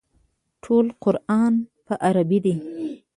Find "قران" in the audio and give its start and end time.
1.03-1.53